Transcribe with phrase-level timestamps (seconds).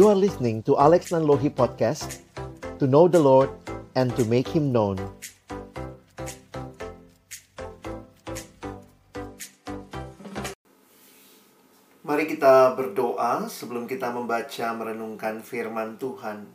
[0.00, 2.24] You are listening to Alex Nanlohi Podcast
[2.80, 3.52] To know the Lord
[3.92, 4.96] and to make Him known
[12.00, 16.48] Mari kita berdoa sebelum kita membaca merenungkan firman Tuhan.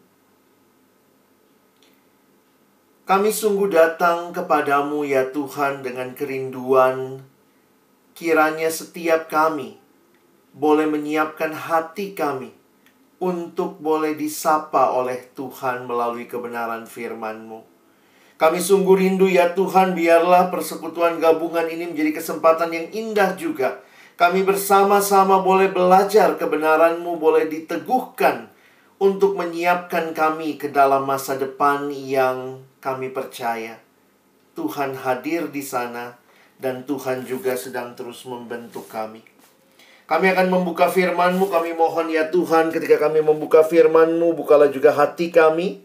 [3.05, 7.21] Kami sungguh datang kepadamu ya Tuhan dengan kerinduan
[8.17, 9.77] kiranya setiap kami
[10.49, 12.64] boleh menyiapkan hati kami
[13.19, 17.63] untuk boleh disapa oleh Tuhan melalui kebenaran firman-Mu.
[18.35, 23.79] Kami sungguh rindu ya Tuhan biarlah persekutuan gabungan ini menjadi kesempatan yang indah juga.
[24.19, 28.51] Kami bersama-sama boleh belajar kebenaran-Mu boleh diteguhkan
[28.99, 33.79] untuk menyiapkan kami ke dalam masa depan yang kami percaya.
[34.55, 36.15] Tuhan hadir di sana
[36.55, 39.19] dan Tuhan juga sedang terus membentuk kami.
[40.05, 45.33] Kami akan membuka firman-Mu, kami mohon ya Tuhan ketika kami membuka firman-Mu, bukalah juga hati
[45.33, 45.81] kami.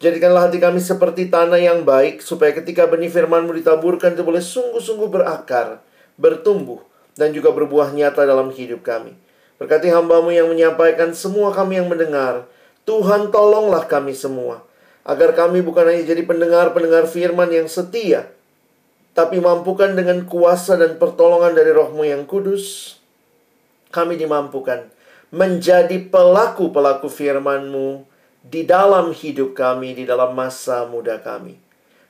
[0.00, 5.12] Jadikanlah hati kami seperti tanah yang baik, supaya ketika benih firman-Mu ditaburkan, itu boleh sungguh-sungguh
[5.12, 5.84] berakar,
[6.16, 6.80] bertumbuh,
[7.20, 9.12] dan juga berbuah nyata dalam hidup kami.
[9.60, 12.48] Berkati hambamu yang menyampaikan semua kami yang mendengar.
[12.88, 14.64] Tuhan tolonglah kami semua
[15.04, 18.32] agar kami bukan hanya jadi pendengar-pendengar firman yang setia,
[19.12, 22.96] tapi mampukan dengan kuasa dan pertolongan dari rohmu yang kudus,
[23.90, 24.86] kami dimampukan
[25.30, 28.02] menjadi pelaku-pelaku firman-Mu
[28.42, 31.58] di dalam hidup kami, di dalam masa muda kami.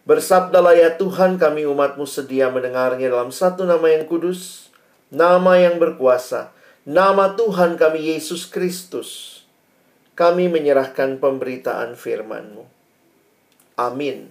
[0.09, 4.73] Bersabdalah ya Tuhan kami umatmu sedia mendengarnya dalam satu nama yang kudus,
[5.13, 6.55] nama yang berkuasa,
[6.89, 9.43] nama Tuhan kami Yesus Kristus.
[10.17, 12.69] Kami menyerahkan pemberitaan firman-Mu.
[13.81, 14.29] Amin.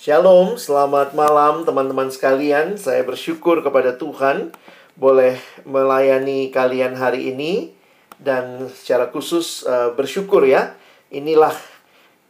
[0.00, 2.80] Shalom, selamat malam teman-teman sekalian.
[2.80, 4.56] Saya bersyukur kepada Tuhan
[4.96, 5.36] boleh
[5.68, 7.76] melayani kalian hari ini
[8.16, 10.72] dan secara khusus uh, bersyukur ya.
[11.12, 11.54] Inilah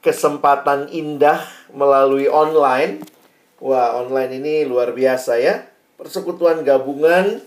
[0.03, 3.03] kesempatan indah melalui online.
[3.63, 5.65] Wah, online ini luar biasa ya.
[5.97, 7.41] Persekutuan gabungan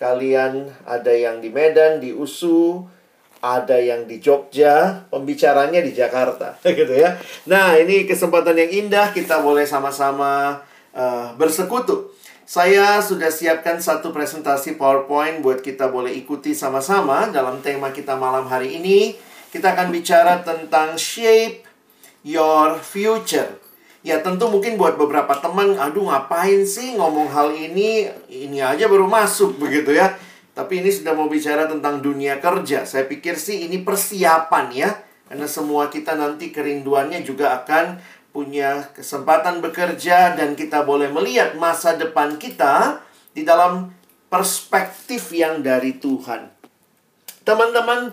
[0.00, 2.86] kalian ada yang di Medan, di USU,
[3.38, 7.18] ada yang di Jogja, pembicaranya di Jakarta, gitu ya.
[7.46, 10.62] Nah, ini kesempatan yang indah kita boleh sama-sama
[10.94, 12.17] uh, bersekutu.
[12.48, 18.48] Saya sudah siapkan satu presentasi PowerPoint buat kita boleh ikuti sama-sama dalam tema kita malam
[18.48, 19.20] hari ini.
[19.52, 21.60] Kita akan bicara tentang shape
[22.24, 23.52] your future.
[24.00, 29.04] Ya tentu mungkin buat beberapa teman, aduh ngapain sih ngomong hal ini, ini aja baru
[29.04, 30.16] masuk begitu ya.
[30.56, 32.88] Tapi ini sudah mau bicara tentang dunia kerja.
[32.88, 34.96] Saya pikir sih ini persiapan ya.
[35.28, 38.00] Karena semua kita nanti kerinduannya juga akan
[38.30, 43.00] punya kesempatan bekerja dan kita boleh melihat masa depan kita
[43.32, 43.90] di dalam
[44.28, 46.52] perspektif yang dari Tuhan.
[47.42, 48.12] Teman-teman,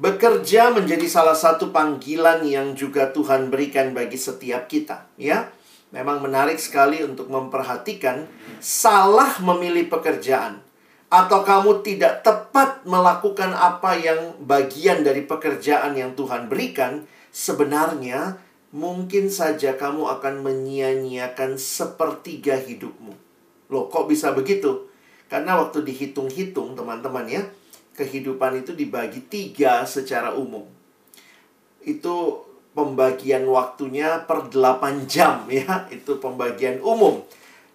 [0.00, 5.52] bekerja menjadi salah satu panggilan yang juga Tuhan berikan bagi setiap kita, ya.
[5.90, 8.24] Memang menarik sekali untuk memperhatikan
[8.62, 10.62] salah memilih pekerjaan
[11.10, 18.38] atau kamu tidak tepat melakukan apa yang bagian dari pekerjaan yang Tuhan berikan, sebenarnya
[18.70, 23.14] mungkin saja kamu akan menyia-nyiakan sepertiga hidupmu.
[23.70, 24.90] Loh, kok bisa begitu?
[25.30, 27.42] Karena waktu dihitung-hitung, teman-teman ya,
[27.94, 30.66] kehidupan itu dibagi tiga secara umum.
[31.82, 37.22] Itu pembagian waktunya per 8 jam ya, itu pembagian umum.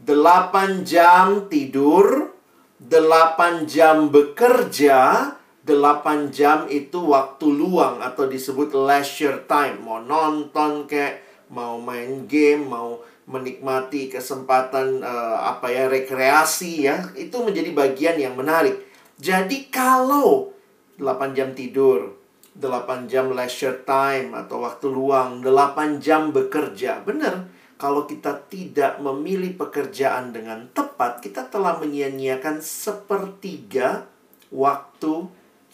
[0.04, 2.36] 8 jam tidur,
[2.84, 5.32] 8 jam bekerja,
[5.66, 9.82] 8 jam itu waktu luang atau disebut leisure time.
[9.82, 17.34] Mau nonton kayak mau main game, mau menikmati kesempatan uh, apa ya rekreasi ya, itu
[17.42, 18.78] menjadi bagian yang menarik.
[19.18, 20.54] Jadi kalau
[21.02, 22.14] 8 jam tidur,
[22.54, 27.02] 8 jam leisure time atau waktu luang, 8 jam bekerja.
[27.02, 27.50] Benar,
[27.82, 34.06] kalau kita tidak memilih pekerjaan dengan tepat, kita telah menyia-nyiakan sepertiga
[34.54, 35.26] waktu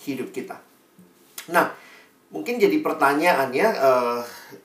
[0.05, 0.57] hidup kita.
[1.49, 1.73] Nah,
[2.29, 4.19] mungkin jadi pertanyaan ya, uh,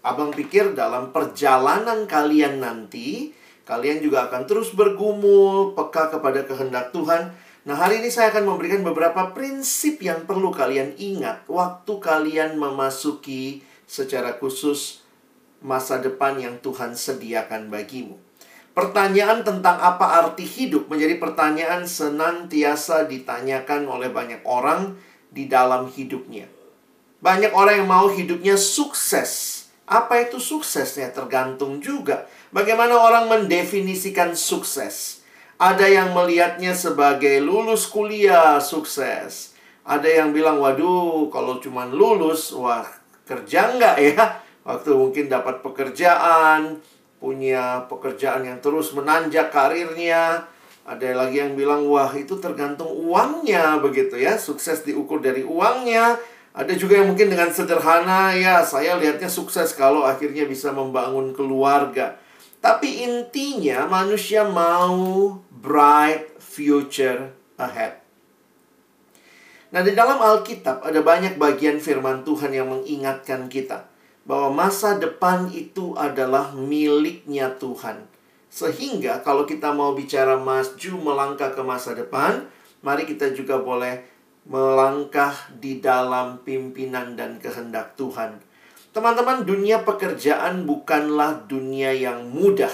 [0.04, 3.32] abang pikir dalam perjalanan kalian nanti,
[3.64, 7.34] kalian juga akan terus bergumul, peka kepada kehendak Tuhan.
[7.66, 13.66] Nah, hari ini saya akan memberikan beberapa prinsip yang perlu kalian ingat waktu kalian memasuki
[13.90, 15.02] secara khusus
[15.58, 18.14] masa depan yang Tuhan sediakan bagimu.
[18.76, 25.00] Pertanyaan tentang apa arti hidup menjadi pertanyaan senantiasa ditanyakan oleh banyak orang
[25.36, 26.48] di dalam hidupnya.
[27.20, 29.64] Banyak orang yang mau hidupnya sukses.
[29.84, 35.20] Apa itu suksesnya tergantung juga bagaimana orang mendefinisikan sukses.
[35.56, 39.56] Ada yang melihatnya sebagai lulus kuliah sukses.
[39.86, 42.84] Ada yang bilang, waduh, kalau cuma lulus, wah
[43.24, 44.42] kerja nggak ya?
[44.66, 46.82] Waktu mungkin dapat pekerjaan,
[47.22, 50.50] punya pekerjaan yang terus menanjak karirnya.
[50.86, 54.38] Ada lagi yang bilang, wah itu tergantung uangnya begitu ya.
[54.38, 56.14] Sukses diukur dari uangnya.
[56.56, 62.16] Ada juga yang mungkin dengan sederhana, ya saya lihatnya sukses kalau akhirnya bisa membangun keluarga.
[62.62, 68.00] Tapi intinya manusia mau bright future ahead.
[69.74, 73.90] Nah, di dalam Alkitab ada banyak bagian firman Tuhan yang mengingatkan kita
[74.24, 78.15] bahwa masa depan itu adalah miliknya Tuhan.
[78.56, 82.48] Sehingga kalau kita mau bicara maju melangkah ke masa depan,
[82.80, 84.00] mari kita juga boleh
[84.48, 88.40] melangkah di dalam pimpinan dan kehendak Tuhan.
[88.96, 92.72] Teman-teman, dunia pekerjaan bukanlah dunia yang mudah.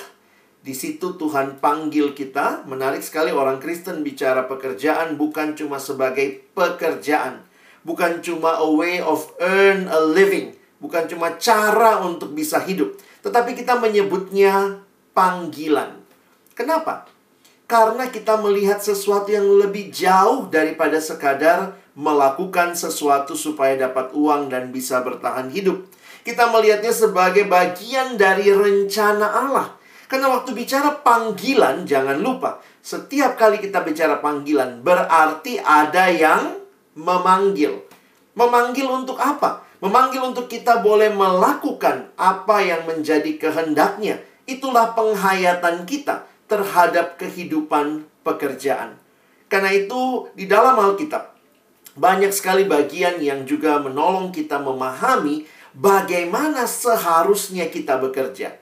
[0.63, 2.63] Di situ Tuhan panggil kita.
[2.71, 7.43] Menarik sekali orang Kristen bicara pekerjaan bukan cuma sebagai pekerjaan.
[7.83, 10.55] Bukan cuma a way of earn a living.
[10.79, 12.95] Bukan cuma cara untuk bisa hidup.
[13.27, 14.79] Tetapi kita menyebutnya
[15.17, 16.01] panggilan.
[16.53, 17.09] Kenapa?
[17.65, 24.69] Karena kita melihat sesuatu yang lebih jauh daripada sekadar melakukan sesuatu supaya dapat uang dan
[24.69, 25.89] bisa bertahan hidup.
[26.25, 29.83] Kita melihatnya sebagai bagian dari rencana Allah
[30.13, 36.53] karena waktu bicara panggilan, jangan lupa, setiap kali kita bicara panggilan, berarti ada yang
[36.93, 37.81] memanggil.
[38.37, 39.65] Memanggil untuk apa?
[39.81, 44.21] Memanggil untuk kita boleh melakukan apa yang menjadi kehendaknya.
[44.53, 49.01] Itulah penghayatan kita terhadap kehidupan pekerjaan.
[49.49, 51.33] Karena itu, di dalam Alkitab,
[51.97, 55.45] banyak sekali bagian yang juga menolong kita memahami
[55.77, 58.57] bagaimana seharusnya kita bekerja.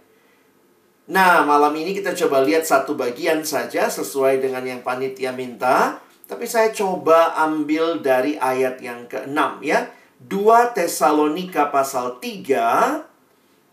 [1.10, 5.98] Nah, malam ini kita coba lihat satu bagian saja sesuai dengan yang panitia minta.
[6.30, 9.90] Tapi saya coba ambil dari ayat yang ke-6 ya.
[10.22, 13.09] 2 Tesalonika pasal 3.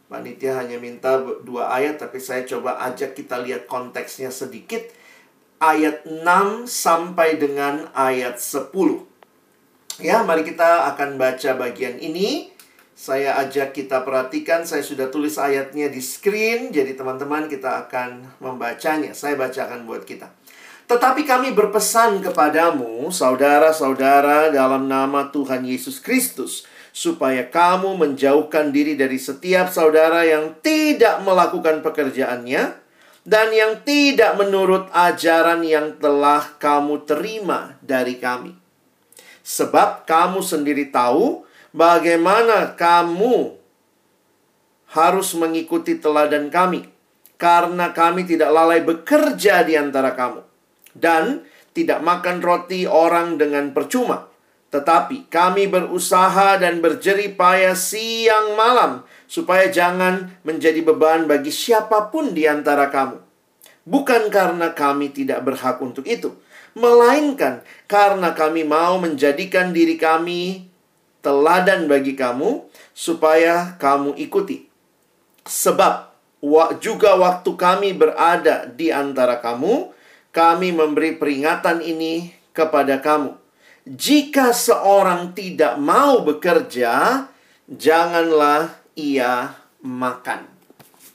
[0.07, 4.87] Panitia hanya minta dua ayat, tapi saya coba ajak kita lihat konteksnya sedikit.
[5.59, 8.71] Ayat 6 sampai dengan ayat 10.
[9.99, 12.55] Ya, mari kita akan baca bagian ini.
[12.97, 19.11] Saya ajak kita perhatikan, saya sudah tulis ayatnya di screen, jadi teman-teman kita akan membacanya.
[19.11, 20.31] Saya bacakan buat kita.
[20.87, 26.63] Tetapi kami berpesan kepadamu, saudara-saudara, dalam nama Tuhan Yesus Kristus,
[26.97, 32.73] supaya kamu menjauhkan diri dari setiap saudara yang tidak melakukan pekerjaannya
[33.21, 38.57] dan yang tidak menurut ajaran yang telah kamu terima dari kami.
[39.45, 43.53] Sebab kamu sendiri tahu bagaimana kamu
[44.89, 46.89] harus mengikuti teladan kami,
[47.37, 50.41] karena kami tidak lalai bekerja di antara kamu,
[50.97, 51.45] dan
[51.77, 54.25] tidak makan roti orang dengan percuma.
[54.67, 62.35] Tetapi kami berusaha dan berjerih payah siang malam, supaya jangan menjadi beban bagi siapa pun
[62.35, 63.23] di antara kamu.
[63.87, 66.35] Bukan karena kami tidak berhak untuk itu,
[66.75, 70.67] melainkan karena kami mau menjadikan diri kami
[71.23, 74.67] teladan bagi kamu supaya kamu ikuti.
[75.47, 76.11] Sebab
[76.83, 79.95] juga waktu kami berada di antara kamu,
[80.35, 83.46] kami memberi peringatan ini kepada kamu.
[83.87, 87.23] Jika seorang tidak mau bekerja,
[87.71, 90.43] janganlah ia makan.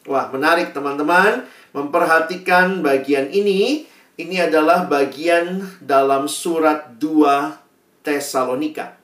[0.08, 1.44] Wah, menarik teman-teman
[1.76, 3.84] memperhatikan bagian ini.
[4.16, 7.60] Ini adalah bagian dalam surat 2
[8.00, 8.96] Tesalonika.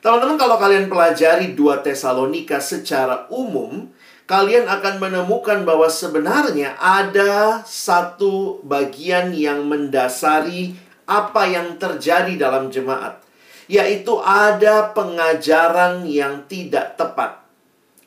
[0.00, 3.92] Teman-teman kalau kalian pelajari dua Tesalonika secara umum,
[4.24, 10.72] kalian akan menemukan bahwa sebenarnya ada satu bagian yang mendasari
[11.10, 13.18] apa yang terjadi dalam jemaat,
[13.66, 17.42] yaitu ada pengajaran yang tidak tepat.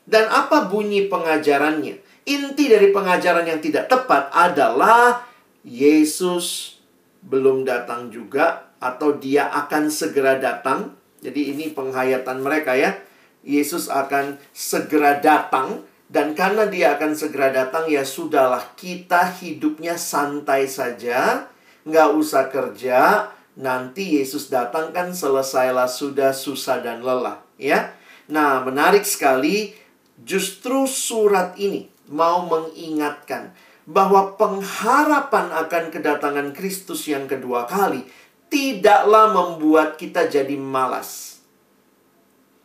[0.08, 2.00] Dan apa bunyi pengajarannya?
[2.24, 5.28] Inti dari pengajaran yang tidak tepat adalah
[5.60, 6.80] Yesus
[7.20, 13.00] belum datang juga atau dia akan segera datang jadi ini penghayatan mereka ya.
[13.40, 20.68] Yesus akan segera datang dan karena dia akan segera datang ya sudahlah kita hidupnya santai
[20.68, 21.48] saja,
[21.84, 23.30] nggak usah kerja.
[23.54, 27.94] Nanti Yesus datang kan selesailah sudah susah dan lelah ya.
[28.26, 29.70] Nah menarik sekali
[30.18, 38.02] justru surat ini mau mengingatkan bahwa pengharapan akan kedatangan Kristus yang kedua kali
[38.48, 41.42] tidaklah membuat kita jadi malas.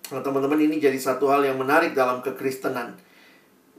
[0.09, 2.97] Nah, teman-teman ini jadi satu hal yang menarik dalam kekristenan.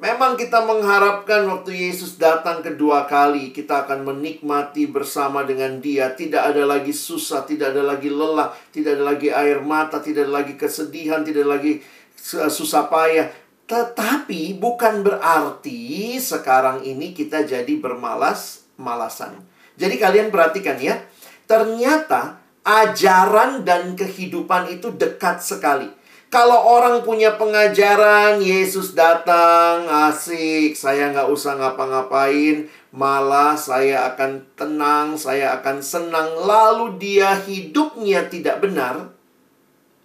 [0.01, 6.17] Memang kita mengharapkan waktu Yesus datang kedua kali, kita akan menikmati bersama dengan Dia.
[6.17, 10.41] Tidak ada lagi susah, tidak ada lagi lelah, tidak ada lagi air mata, tidak ada
[10.41, 11.85] lagi kesedihan, tidak ada lagi
[12.17, 13.29] susah payah.
[13.69, 19.37] Tetapi bukan berarti sekarang ini kita jadi bermalas-malasan.
[19.77, 20.97] Jadi kalian perhatikan ya,
[21.45, 26.00] ternyata ajaran dan kehidupan itu dekat sekali.
[26.31, 35.19] Kalau orang punya pengajaran, Yesus datang, asik, saya nggak usah ngapa-ngapain, malah saya akan tenang,
[35.19, 39.11] saya akan senang, lalu dia hidupnya tidak benar.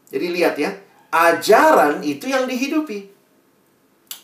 [0.09, 0.73] Jadi lihat ya,
[1.13, 3.05] ajaran itu yang dihidupi.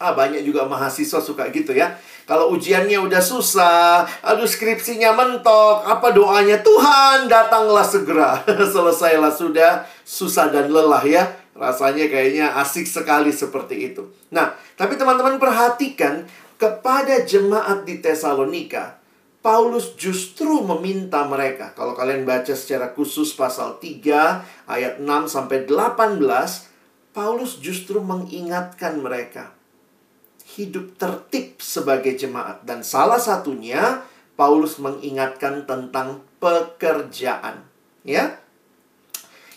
[0.02, 2.02] Ah, banyak juga mahasiswa suka gitu ya.
[2.26, 6.58] Kalau ujiannya udah susah, aduh skripsinya mentok, apa doanya?
[6.66, 8.42] Tuhan, datanglah segera.
[8.74, 14.10] Selesailah sudah, susah dan lelah ya Rasanya kayaknya asik sekali seperti itu.
[14.34, 16.26] Nah, tapi teman-teman perhatikan
[16.58, 18.98] kepada jemaat di Tesalonika,
[19.46, 21.78] Paulus justru meminta mereka.
[21.78, 26.18] Kalau kalian baca secara khusus pasal 3 ayat 6 sampai 18,
[27.14, 29.54] Paulus justru mengingatkan mereka
[30.58, 34.04] hidup tertib sebagai jemaat dan salah satunya
[34.36, 37.62] Paulus mengingatkan tentang pekerjaan,
[38.02, 38.41] ya.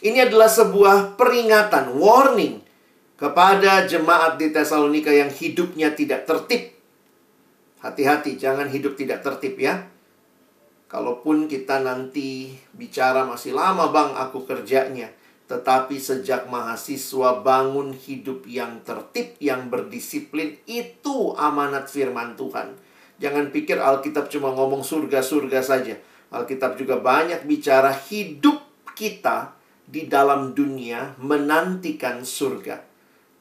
[0.05, 2.61] Ini adalah sebuah peringatan, warning
[3.17, 6.77] kepada jemaat di Tesalonika yang hidupnya tidak tertib.
[7.81, 9.89] Hati-hati, jangan hidup tidak tertib ya.
[10.93, 15.09] Kalaupun kita nanti bicara masih lama bang aku kerjanya.
[15.49, 22.77] Tetapi sejak mahasiswa bangun hidup yang tertib, yang berdisiplin, itu amanat firman Tuhan.
[23.25, 25.97] Jangan pikir Alkitab cuma ngomong surga-surga saja.
[26.29, 28.61] Alkitab juga banyak bicara hidup
[28.93, 32.81] kita di dalam dunia menantikan surga.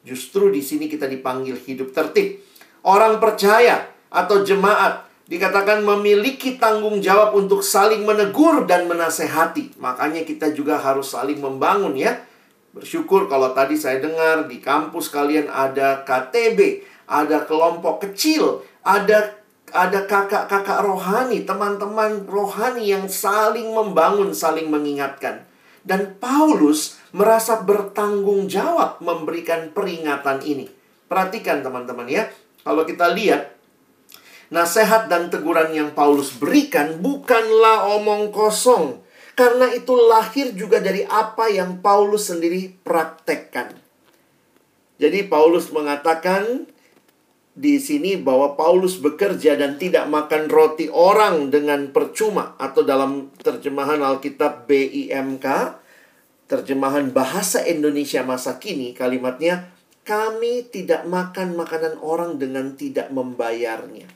[0.03, 2.43] Justru di sini kita dipanggil hidup tertib.
[2.83, 9.79] Orang percaya atau jemaat dikatakan memiliki tanggung jawab untuk saling menegur dan menasehati.
[9.79, 12.19] Makanya kita juga harus saling membangun ya.
[12.75, 19.39] Bersyukur kalau tadi saya dengar di kampus kalian ada KTB, ada kelompok kecil, ada
[19.73, 25.50] ada kakak-kakak rohani, teman-teman rohani yang saling membangun, saling mengingatkan.
[25.84, 30.72] Dan Paulus merasa bertanggung jawab memberikan peringatan ini.
[31.12, 32.32] Perhatikan teman-teman ya.
[32.63, 33.54] Kalau kita lihat
[34.48, 39.04] nasihat dan teguran yang Paulus berikan bukanlah omong kosong.
[39.34, 43.74] Karena itu lahir juga dari apa yang Paulus sendiri praktekkan.
[45.02, 46.70] Jadi Paulus mengatakan
[47.53, 54.01] di sini bahwa Paulus bekerja dan tidak makan roti orang dengan percuma atau dalam terjemahan
[54.01, 55.45] Alkitab BIMK
[56.50, 59.69] terjemahan bahasa Indonesia masa kini kalimatnya
[60.01, 64.10] kami tidak makan makanan orang dengan tidak membayarnya.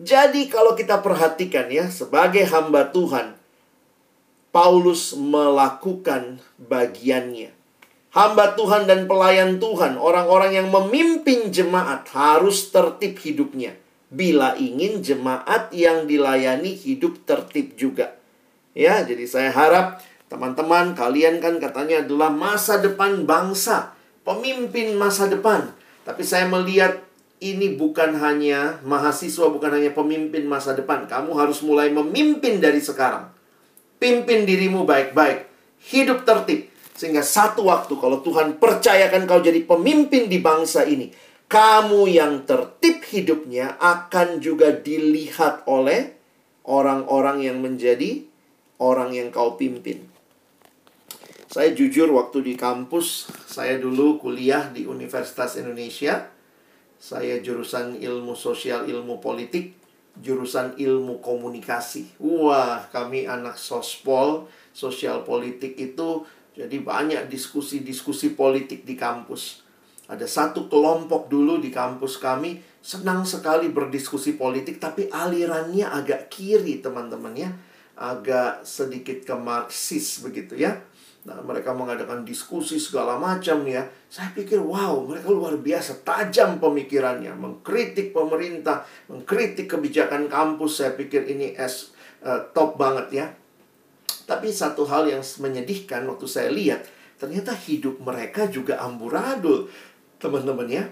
[0.00, 3.34] Jadi kalau kita perhatikan ya sebagai hamba Tuhan
[4.54, 7.63] Paulus melakukan bagiannya
[8.14, 13.74] hamba Tuhan dan pelayan Tuhan, orang-orang yang memimpin jemaat harus tertib hidupnya.
[14.14, 18.14] Bila ingin jemaat yang dilayani hidup tertib juga.
[18.70, 19.98] Ya, jadi saya harap
[20.30, 23.90] teman-teman kalian kan katanya adalah masa depan bangsa,
[24.22, 25.74] pemimpin masa depan.
[26.06, 27.02] Tapi saya melihat
[27.42, 31.10] ini bukan hanya mahasiswa, bukan hanya pemimpin masa depan.
[31.10, 33.26] Kamu harus mulai memimpin dari sekarang.
[33.98, 35.50] Pimpin dirimu baik-baik.
[35.90, 41.10] Hidup tertib sehingga satu waktu kalau Tuhan percayakan kau jadi pemimpin di bangsa ini,
[41.50, 46.14] kamu yang tertib hidupnya akan juga dilihat oleh
[46.64, 48.22] orang-orang yang menjadi
[48.78, 50.06] orang yang kau pimpin.
[51.50, 56.30] Saya jujur waktu di kampus, saya dulu kuliah di Universitas Indonesia.
[56.98, 59.76] Saya jurusan ilmu sosial, ilmu politik,
[60.18, 62.18] jurusan ilmu komunikasi.
[62.18, 69.66] Wah, kami anak sospol, sosial politik itu jadi banyak diskusi-diskusi politik di kampus.
[70.06, 76.78] Ada satu kelompok dulu di kampus kami senang sekali berdiskusi politik tapi alirannya agak kiri
[76.78, 77.50] teman-teman ya.
[77.94, 80.78] Agak sedikit ke Marxis begitu ya.
[81.24, 83.88] Nah, mereka mengadakan diskusi segala macam ya.
[84.12, 90.84] Saya pikir, wow, mereka luar biasa tajam pemikirannya, mengkritik pemerintah, mengkritik kebijakan kampus.
[90.84, 93.26] Saya pikir ini es uh, top banget ya.
[94.24, 96.84] Tapi satu hal yang menyedihkan waktu saya lihat,
[97.20, 99.68] ternyata hidup mereka juga amburadul.
[100.16, 100.84] Teman-teman ya,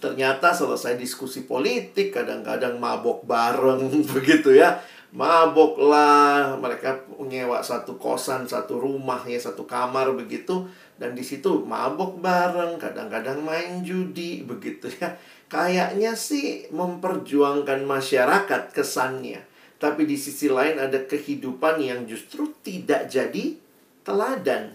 [0.00, 4.80] ternyata selesai diskusi politik, kadang-kadang mabok bareng begitu ya.
[5.16, 6.92] mabok lah, mereka
[7.24, 13.40] nyewa satu kosan, satu rumah ya, satu kamar begitu dan di situ mabok bareng, kadang-kadang
[13.40, 15.16] main judi begitu ya.
[15.46, 19.40] Kayaknya sih memperjuangkan masyarakat kesannya.
[19.76, 23.56] Tapi di sisi lain ada kehidupan yang justru tidak jadi
[24.00, 24.72] teladan.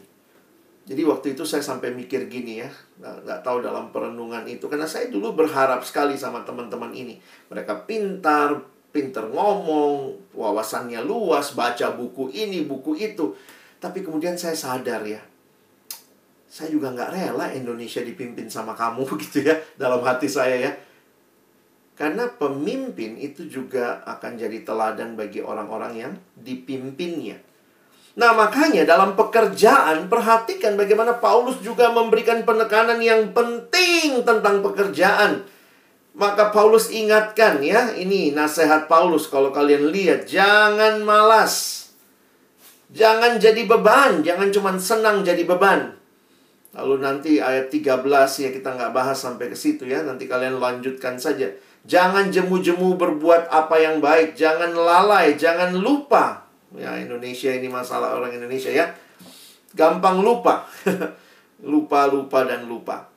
[0.85, 2.69] Jadi waktu itu saya sampai mikir gini ya,
[3.01, 4.65] nggak, nggak tahu dalam perenungan itu.
[4.69, 7.17] Karena saya dulu berharap sekali sama teman-teman ini.
[7.49, 13.33] Mereka pintar, pintar ngomong, wawasannya luas, baca buku ini, buku itu.
[13.81, 15.21] Tapi kemudian saya sadar ya,
[16.51, 20.71] saya juga nggak rela Indonesia dipimpin sama kamu gitu ya, dalam hati saya ya.
[21.95, 27.37] Karena pemimpin itu juga akan jadi teladan bagi orang-orang yang dipimpinnya.
[28.11, 35.47] Nah, makanya dalam pekerjaan perhatikan bagaimana Paulus juga memberikan penekanan yang penting tentang pekerjaan.
[36.11, 41.87] Maka Paulus ingatkan ya, ini nasihat Paulus kalau kalian lihat, jangan malas.
[42.91, 45.95] Jangan jadi beban, jangan cuma senang jadi beban.
[46.75, 48.03] Lalu nanti ayat 13
[48.43, 51.47] ya kita nggak bahas sampai ke situ ya, nanti kalian lanjutkan saja.
[51.81, 56.45] Jangan jemu-jemu berbuat apa yang baik, jangan lalai, jangan lupa.
[56.77, 58.93] Ya Indonesia ini masalah orang Indonesia ya.
[59.73, 60.69] Gampang lupa.
[61.71, 63.09] lupa, lupa, dan lupa.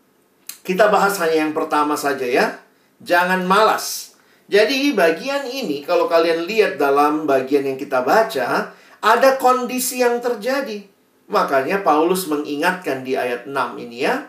[0.64, 2.56] Kita bahas hanya yang pertama saja ya.
[3.04, 4.16] Jangan malas.
[4.48, 10.84] Jadi bagian ini kalau kalian lihat dalam bagian yang kita baca, ada kondisi yang terjadi.
[11.28, 14.28] Makanya Paulus mengingatkan di ayat 6 ini ya.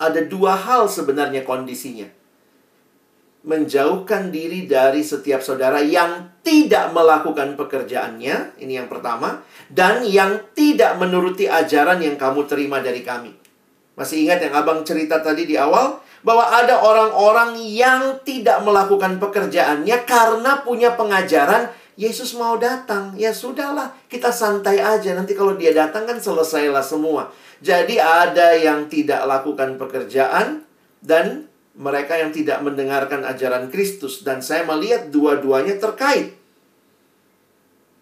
[0.00, 2.08] Ada dua hal sebenarnya kondisinya.
[3.40, 9.40] Menjauhkan diri dari setiap saudara yang tidak melakukan pekerjaannya, ini yang pertama,
[9.72, 13.32] dan yang tidak menuruti ajaran yang kamu terima dari kami.
[13.96, 16.00] Masih ingat yang abang cerita tadi di awal?
[16.20, 23.12] bahwa ada orang-orang yang tidak melakukan pekerjaannya karena punya pengajaran Yesus mau datang.
[23.20, 25.12] Ya sudahlah, kita santai aja.
[25.12, 27.28] Nanti kalau dia datang kan selesailah semua.
[27.60, 30.64] Jadi ada yang tidak lakukan pekerjaan
[31.04, 36.34] dan mereka yang tidak mendengarkan ajaran Kristus dan saya melihat dua-duanya terkait.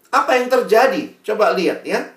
[0.09, 1.13] Apa yang terjadi?
[1.21, 2.09] Coba lihat ya.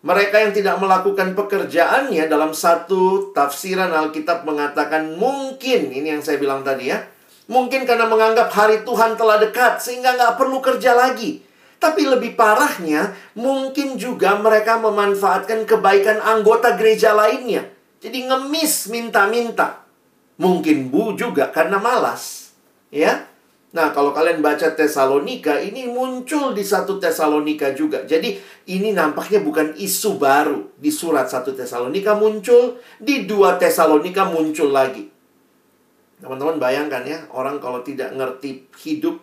[0.00, 6.64] Mereka yang tidak melakukan pekerjaannya dalam satu tafsiran Alkitab mengatakan mungkin, ini yang saya bilang
[6.64, 7.04] tadi ya,
[7.52, 11.44] mungkin karena menganggap hari Tuhan telah dekat sehingga nggak perlu kerja lagi.
[11.80, 17.68] Tapi lebih parahnya, mungkin juga mereka memanfaatkan kebaikan anggota gereja lainnya.
[18.00, 19.84] Jadi ngemis minta-minta.
[20.40, 22.56] Mungkin bu juga karena malas.
[22.88, 23.30] Ya,
[23.70, 28.02] Nah, kalau kalian baca Tesalonika, ini muncul di satu Tesalonika juga.
[28.02, 28.34] Jadi,
[28.66, 30.74] ini nampaknya bukan isu baru.
[30.74, 35.06] Di surat satu Tesalonika muncul, di dua Tesalonika muncul lagi.
[36.18, 39.22] Teman-teman bayangkan ya, orang kalau tidak ngerti hidup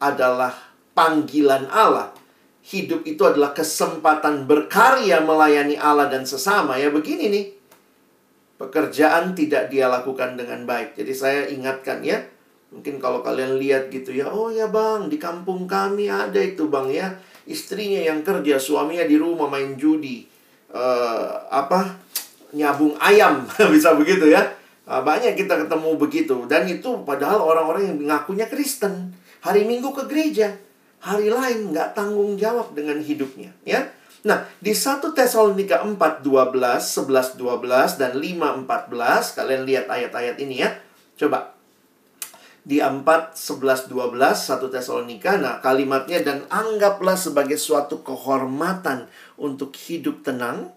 [0.00, 0.56] adalah
[0.96, 2.16] panggilan Allah.
[2.64, 6.80] Hidup itu adalah kesempatan berkarya melayani Allah dan sesama.
[6.80, 7.44] Ya begini nih,
[8.60, 10.92] pekerjaan tidak dia lakukan dengan baik.
[11.00, 12.20] Jadi saya ingatkan ya,
[12.70, 16.86] Mungkin kalau kalian lihat gitu ya, oh ya bang, di kampung kami ada itu bang
[16.86, 17.06] ya.
[17.50, 20.22] Istrinya yang kerja, suaminya di rumah main judi.
[20.70, 21.98] Uh, apa,
[22.54, 23.42] nyabung ayam,
[23.74, 24.54] bisa begitu ya.
[24.86, 26.46] Uh, banyak kita ketemu begitu.
[26.46, 29.18] Dan itu padahal orang-orang yang ngakunya Kristen.
[29.42, 30.54] Hari Minggu ke gereja.
[31.02, 33.50] Hari lain nggak tanggung jawab dengan hidupnya.
[33.66, 33.82] ya
[34.20, 40.60] Nah, di 1 Tesalonika 4, 12, 11, 12, dan 5, 14, kalian lihat ayat-ayat ini
[40.60, 40.76] ya.
[41.16, 41.56] Coba,
[42.60, 43.00] di 4,
[43.32, 45.40] 11, 12, 1 Tesalonika.
[45.40, 49.08] Nah, kalimatnya dan anggaplah sebagai suatu kehormatan
[49.40, 50.68] untuk hidup tenang,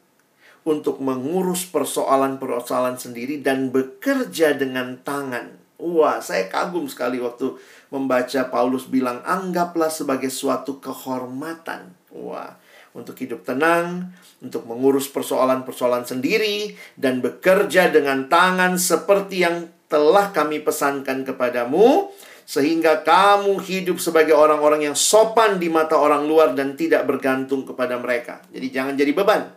[0.64, 5.60] untuk mengurus persoalan-persoalan sendiri dan bekerja dengan tangan.
[5.84, 7.60] Wah, saya kagum sekali waktu
[7.92, 11.92] membaca Paulus bilang anggaplah sebagai suatu kehormatan.
[12.16, 12.56] Wah,
[12.94, 20.62] untuk hidup tenang, untuk mengurus persoalan-persoalan sendiri dan bekerja dengan tangan seperti yang telah kami
[20.62, 22.10] pesankan kepadamu
[22.44, 27.96] sehingga kamu hidup sebagai orang-orang yang sopan di mata orang luar dan tidak bergantung kepada
[27.98, 28.44] mereka.
[28.52, 29.48] Jadi jangan jadi beban.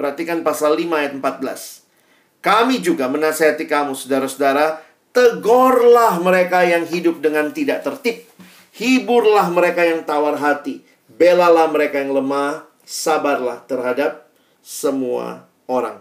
[0.00, 2.40] Perhatikan pasal 5 ayat 14.
[2.40, 4.80] Kami juga menasihati kamu saudara-saudara,
[5.12, 8.24] tegurlah mereka yang hidup dengan tidak tertib.
[8.72, 10.80] Hiburlah mereka yang tawar hati.
[11.20, 12.64] Belalah mereka yang lemah.
[12.80, 14.26] Sabarlah terhadap
[14.64, 16.00] semua orang.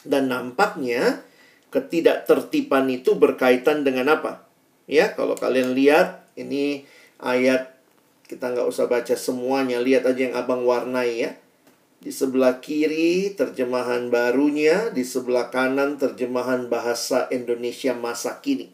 [0.00, 1.22] Dan nampaknya
[1.68, 4.48] ketidaktertiban itu berkaitan dengan apa?
[4.88, 6.88] Ya, kalau kalian lihat ini
[7.20, 7.76] ayat
[8.26, 11.30] kita nggak usah baca semuanya, lihat aja yang abang warnai ya.
[12.02, 18.72] Di sebelah kiri terjemahan barunya, di sebelah kanan terjemahan bahasa Indonesia masa kini.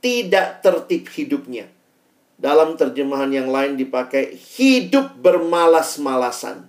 [0.00, 1.75] Tidak tertib hidupnya.
[2.36, 6.68] Dalam terjemahan yang lain dipakai hidup bermalas-malasan.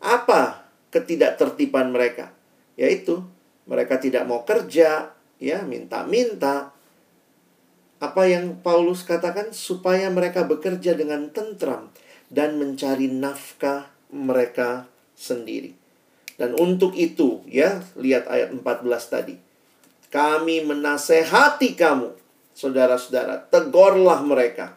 [0.00, 2.32] Apa ketidaktertiban mereka?
[2.80, 3.20] Yaitu
[3.68, 6.72] mereka tidak mau kerja, ya, minta-minta.
[8.00, 11.92] Apa yang Paulus katakan supaya mereka bekerja dengan tentram
[12.32, 15.76] dan mencari nafkah mereka sendiri.
[16.40, 19.36] Dan untuk itu, ya, lihat ayat 14 tadi.
[20.08, 22.16] Kami menasehati kamu,
[22.60, 24.76] saudara-saudara, tegurlah mereka.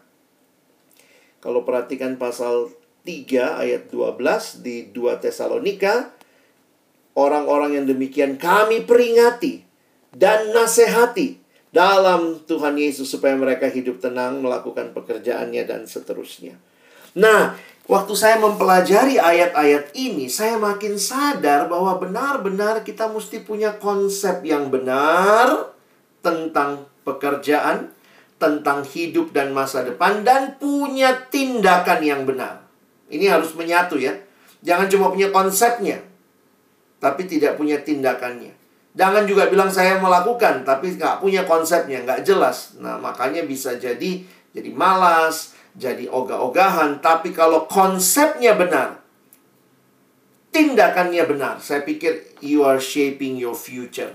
[1.43, 2.71] Kalau perhatikan pasal
[3.03, 6.15] 3 ayat 12 di 2 Tesalonika,
[7.19, 9.67] orang-orang yang demikian kami peringati
[10.15, 11.43] dan nasehati
[11.75, 16.55] dalam Tuhan Yesus supaya mereka hidup tenang, melakukan pekerjaannya dan seterusnya.
[17.19, 24.39] Nah, Waktu saya mempelajari ayat-ayat ini, saya makin sadar bahwa benar-benar kita mesti punya konsep
[24.47, 25.75] yang benar
[26.23, 27.91] tentang pekerjaan,
[28.41, 32.63] tentang hidup dan masa depan, dan punya tindakan yang benar.
[33.07, 34.11] Ini harus menyatu ya.
[34.63, 35.99] Jangan cuma punya konsepnya,
[36.99, 38.55] tapi tidak punya tindakannya.
[38.93, 42.77] Jangan juga bilang saya melakukan, tapi nggak punya konsepnya, nggak jelas.
[42.79, 49.01] Nah, makanya bisa jadi jadi malas, jadi ogah-ogahan, tapi kalau konsepnya benar,
[50.53, 54.13] tindakannya benar, saya pikir you are shaping your future.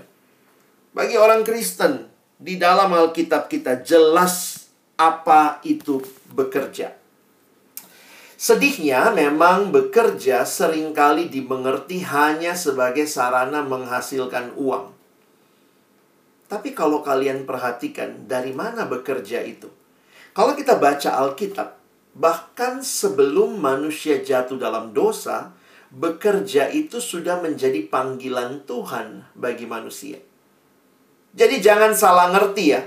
[0.95, 2.07] Bagi orang Kristen,
[2.39, 4.63] di dalam Alkitab kita jelas
[4.95, 5.99] apa itu
[6.31, 6.95] bekerja.
[8.39, 14.95] Sedihnya memang bekerja sering kali dimengerti hanya sebagai sarana menghasilkan uang.
[16.47, 19.67] Tapi kalau kalian perhatikan dari mana bekerja itu?
[20.31, 21.75] Kalau kita baca Alkitab,
[22.15, 25.51] bahkan sebelum manusia jatuh dalam dosa,
[25.91, 30.28] bekerja itu sudah menjadi panggilan Tuhan bagi manusia.
[31.39, 32.83] Jadi jangan salah ngerti ya.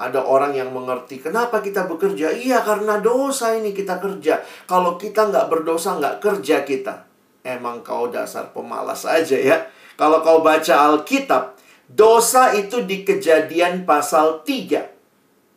[0.00, 2.32] Ada orang yang mengerti, kenapa kita bekerja?
[2.32, 4.40] Iya, karena dosa ini kita kerja.
[4.64, 7.04] Kalau kita nggak berdosa, nggak kerja kita.
[7.44, 9.68] Emang kau dasar pemalas aja ya.
[10.00, 14.96] Kalau kau baca Alkitab, dosa itu di kejadian pasal 3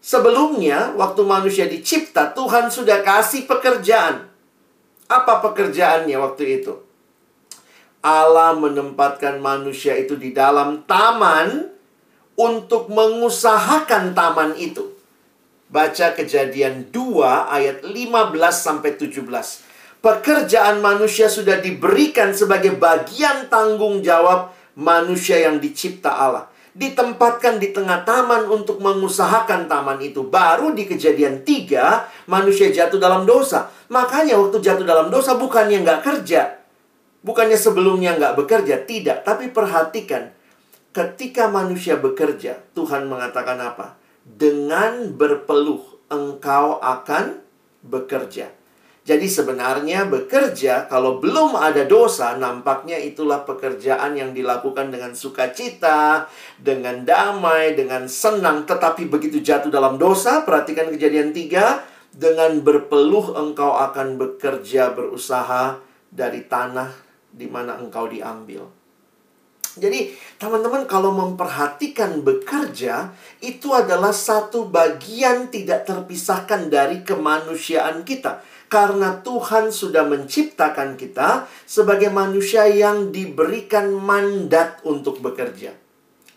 [0.03, 4.27] Sebelumnya, waktu manusia dicipta, Tuhan sudah kasih pekerjaan.
[5.07, 6.75] Apa pekerjaannya waktu itu?
[8.03, 11.71] Allah menempatkan manusia itu di dalam taman
[12.39, 14.93] untuk mengusahakan taman itu.
[15.69, 17.93] Baca kejadian 2 ayat 15
[18.53, 19.25] sampai 17.
[20.03, 28.01] Pekerjaan manusia sudah diberikan sebagai bagian tanggung jawab manusia yang dicipta Allah ditempatkan di tengah
[28.01, 30.25] taman untuk mengusahakan taman itu.
[30.25, 33.69] Baru di kejadian tiga, manusia jatuh dalam dosa.
[33.93, 36.57] Makanya waktu jatuh dalam dosa bukannya nggak kerja.
[37.23, 39.23] Bukannya sebelumnya nggak bekerja, tidak.
[39.23, 40.33] Tapi perhatikan,
[40.93, 43.97] ketika manusia bekerja, Tuhan mengatakan apa?
[44.23, 47.41] Dengan berpeluh, engkau akan
[47.83, 48.53] bekerja.
[49.03, 57.03] Jadi sebenarnya bekerja kalau belum ada dosa nampaknya itulah pekerjaan yang dilakukan dengan sukacita, dengan
[57.03, 58.63] damai, dengan senang.
[58.63, 61.83] Tetapi begitu jatuh dalam dosa, perhatikan kejadian tiga,
[62.15, 66.95] dengan berpeluh engkau akan bekerja berusaha dari tanah
[67.27, 68.82] di mana engkau diambil.
[69.73, 73.09] Jadi, teman-teman, kalau memperhatikan bekerja,
[73.41, 82.09] itu adalah satu bagian tidak terpisahkan dari kemanusiaan kita karena Tuhan sudah menciptakan kita sebagai
[82.09, 85.77] manusia yang diberikan mandat untuk bekerja.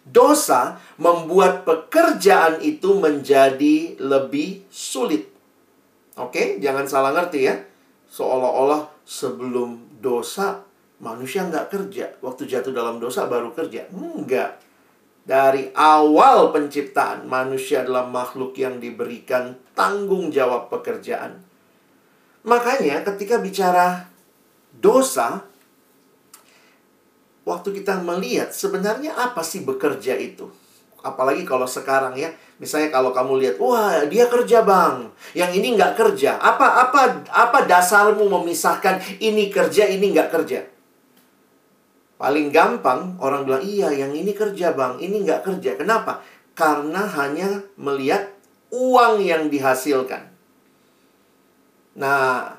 [0.04, 5.32] Dosa membuat pekerjaan itu menjadi lebih sulit.
[6.20, 7.56] Oke, jangan salah ngerti ya.
[8.12, 10.65] Seolah-olah sebelum dosa
[11.00, 12.16] manusia nggak kerja.
[12.24, 13.88] Waktu jatuh dalam dosa baru kerja.
[13.92, 14.62] Enggak.
[15.26, 21.42] Dari awal penciptaan, manusia adalah makhluk yang diberikan tanggung jawab pekerjaan.
[22.46, 24.06] Makanya ketika bicara
[24.70, 25.42] dosa,
[27.42, 30.46] waktu kita melihat sebenarnya apa sih bekerja itu?
[31.02, 32.30] Apalagi kalau sekarang ya,
[32.62, 36.38] misalnya kalau kamu lihat, wah dia kerja bang, yang ini nggak kerja.
[36.38, 40.75] Apa apa apa dasarmu memisahkan ini kerja, ini nggak kerja?
[42.16, 45.76] Paling gampang orang bilang iya, yang ini kerja bang, ini nggak kerja.
[45.76, 46.24] Kenapa?
[46.56, 48.32] Karena hanya melihat
[48.72, 50.32] uang yang dihasilkan.
[52.00, 52.56] Nah,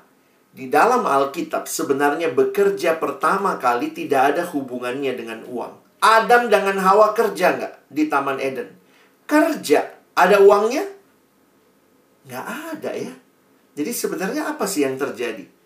[0.54, 5.74] di dalam Alkitab sebenarnya bekerja pertama kali tidak ada hubungannya dengan uang.
[6.02, 8.78] Adam dengan Hawa kerja nggak di Taman Eden?
[9.26, 9.98] Kerja.
[10.14, 10.86] Ada uangnya?
[12.30, 13.14] Nggak ada ya.
[13.78, 15.57] Jadi sebenarnya apa sih yang terjadi?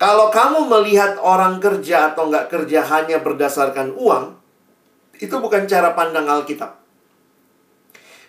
[0.00, 4.32] Kalau kamu melihat orang kerja atau nggak kerja hanya berdasarkan uang,
[5.20, 6.80] itu bukan cara pandang Alkitab.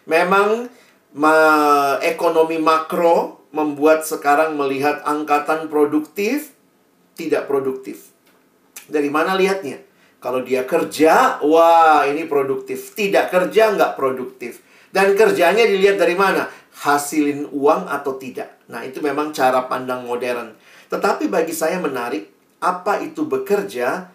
[0.03, 0.67] Memang
[1.11, 6.55] Ma ekonomi makro membuat sekarang melihat angkatan produktif
[7.19, 8.15] tidak produktif.
[8.87, 9.83] Dari mana lihatnya?
[10.23, 12.95] Kalau dia kerja, wah ini produktif.
[12.95, 14.63] Tidak kerja, nggak produktif.
[14.87, 16.47] Dan kerjanya dilihat dari mana?
[16.79, 18.63] Hasilin uang atau tidak.
[18.71, 20.55] Nah, itu memang cara pandang modern.
[20.91, 22.27] Tetapi bagi saya menarik,
[22.59, 24.11] apa itu bekerja?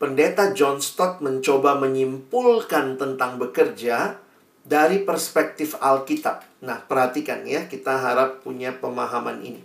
[0.00, 4.16] Pendeta John Stott mencoba menyimpulkan tentang bekerja
[4.64, 6.64] dari perspektif Alkitab.
[6.64, 9.62] Nah, perhatikan ya, kita harap punya pemahaman ini.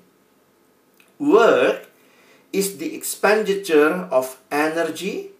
[1.21, 1.87] Work
[2.51, 5.31] is the expenditure of energy,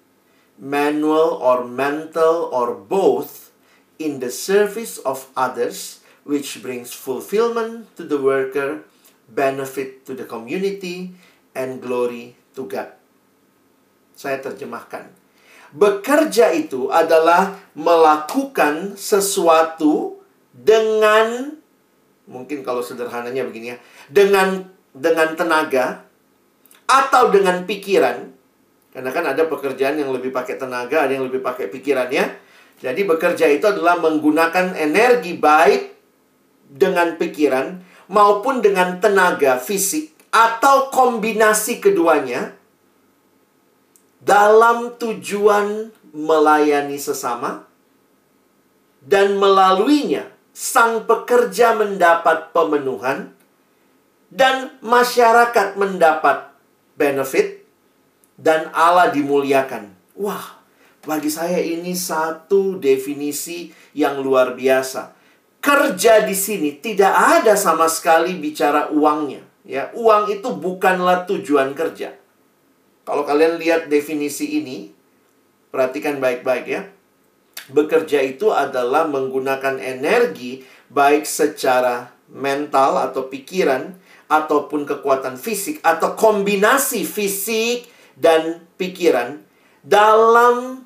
[0.56, 3.52] manual or mental or both,
[4.00, 8.86] in the service of others, which brings fulfillment to the worker,
[9.30, 11.14] benefit to the community,
[11.54, 12.94] and glory to God.
[14.14, 15.10] Saya terjemahkan.
[15.74, 20.22] Bekerja itu adalah melakukan sesuatu
[20.54, 21.58] dengan
[22.30, 26.06] mungkin kalau sederhananya begini ya, dengan dengan tenaga
[26.86, 28.34] atau dengan pikiran
[28.94, 32.30] karena kan ada pekerjaan yang lebih pakai tenaga, ada yang lebih pakai pikiran ya.
[32.78, 35.98] Jadi bekerja itu adalah menggunakan energi baik
[36.70, 42.58] dengan pikiran maupun dengan tenaga fisik atau kombinasi keduanya
[44.24, 47.68] dalam tujuan melayani sesama
[49.04, 53.34] dan melaluinya sang pekerja mendapat pemenuhan
[54.34, 56.54] dan masyarakat mendapat
[56.98, 57.66] benefit
[58.40, 59.94] dan Allah dimuliakan.
[60.18, 60.62] Wah,
[61.06, 65.14] bagi saya ini satu definisi yang luar biasa.
[65.64, 69.40] Kerja di sini tidak ada sama sekali bicara uangnya.
[69.64, 72.20] Ya, uang itu bukanlah tujuan kerja.
[73.08, 74.92] Kalau kalian lihat definisi ini,
[75.72, 76.92] perhatikan baik-baik ya.
[77.72, 83.96] Bekerja itu adalah menggunakan energi baik secara mental atau pikiran
[84.28, 87.88] ataupun kekuatan fisik atau kombinasi fisik
[88.20, 89.40] dan pikiran
[89.80, 90.84] dalam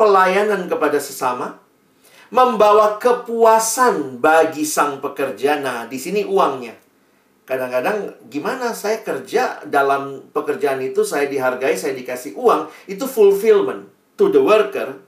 [0.00, 1.60] pelayanan kepada sesama,
[2.34, 5.62] membawa kepuasan bagi sang pekerja.
[5.62, 6.74] Nah, di sini uangnya.
[7.46, 13.86] Kadang-kadang gimana saya kerja dalam pekerjaan itu saya dihargai, saya dikasih uang, itu fulfillment
[14.18, 14.98] to the worker,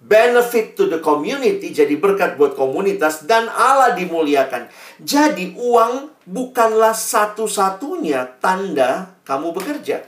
[0.00, 4.70] benefit to the community, jadi berkat buat komunitas dan Allah dimuliakan.
[5.02, 10.06] Jadi uang bukanlah satu-satunya tanda kamu bekerja.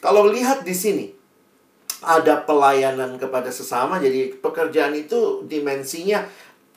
[0.00, 1.17] Kalau lihat di sini,
[2.04, 6.22] ada pelayanan kepada sesama, jadi pekerjaan itu dimensinya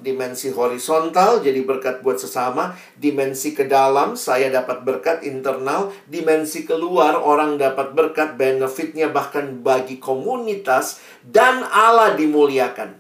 [0.01, 7.21] dimensi horizontal jadi berkat buat sesama, dimensi ke dalam saya dapat berkat internal, dimensi keluar
[7.21, 12.97] orang dapat berkat benefitnya bahkan bagi komunitas dan Allah dimuliakan.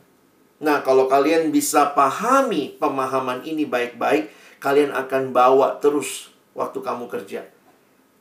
[0.61, 4.29] Nah, kalau kalian bisa pahami pemahaman ini baik-baik,
[4.61, 7.49] kalian akan bawa terus waktu kamu kerja.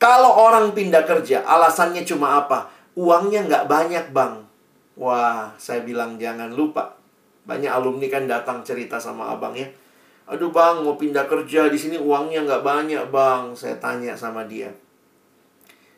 [0.00, 2.72] Kalau orang pindah kerja, alasannya cuma apa?
[2.98, 4.50] Uangnya nggak banyak, Bang.
[5.00, 7.00] Wah, saya bilang jangan lupa.
[7.48, 9.64] Banyak alumni kan datang cerita sama abang ya.
[10.30, 13.50] Aduh bang, mau pindah kerja di sini uangnya nggak banyak bang.
[13.58, 14.70] Saya tanya sama dia.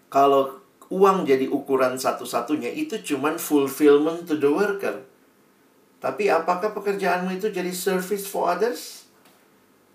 [0.09, 5.05] Kalau uang jadi ukuran satu-satunya itu cuman fulfillment to the worker.
[6.00, 9.05] Tapi apakah pekerjaanmu itu jadi service for others?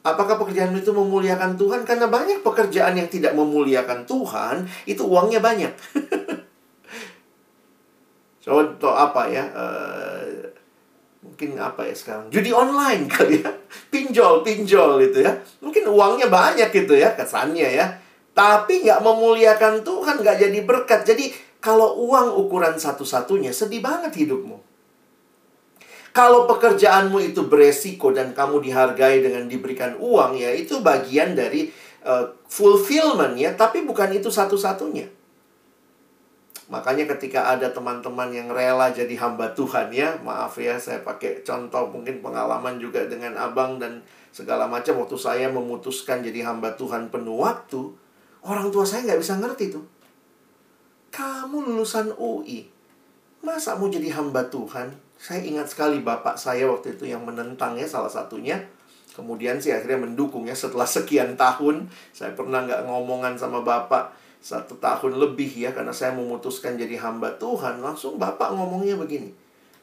[0.05, 1.83] Apakah pekerjaan itu memuliakan Tuhan?
[1.83, 5.73] Karena banyak pekerjaan yang tidak memuliakan Tuhan, itu uangnya banyak.
[8.47, 9.43] Contoh apa ya?
[9.51, 10.23] Uh,
[11.19, 12.31] mungkin apa ya sekarang?
[12.31, 13.51] Judi online kali ya.
[13.91, 15.35] Pinjol, pinjol itu ya.
[15.59, 17.91] Mungkin uangnya banyak gitu ya, kesannya ya.
[18.31, 21.03] Tapi nggak memuliakan Tuhan, nggak jadi berkat.
[21.03, 24.63] Jadi kalau uang ukuran satu-satunya, sedih banget hidupmu.
[26.15, 31.67] Kalau pekerjaanmu itu beresiko dan kamu dihargai dengan diberikan uang ya, itu bagian dari
[32.07, 35.16] uh, fulfillment ya, tapi bukan itu satu-satunya.
[36.67, 41.87] Makanya ketika ada teman-teman yang rela jadi hamba Tuhan ya, maaf ya saya pakai contoh
[41.87, 44.03] mungkin pengalaman juga dengan abang dan
[44.35, 47.87] segala macam waktu saya memutuskan jadi hamba Tuhan penuh waktu,
[48.43, 49.85] orang tua saya nggak bisa ngerti tuh.
[51.07, 52.67] Kamu lulusan UI,
[53.39, 54.91] masa mau jadi hamba Tuhan?
[55.15, 58.59] Saya ingat sekali bapak saya waktu itu yang menentangnya salah satunya.
[59.15, 61.87] Kemudian sih akhirnya mendukung ya setelah sekian tahun.
[62.11, 67.35] Saya pernah nggak ngomongan sama bapak satu tahun lebih ya karena saya memutuskan jadi hamba
[67.35, 67.81] Tuhan.
[67.83, 69.33] Langsung bapak ngomongnya begini.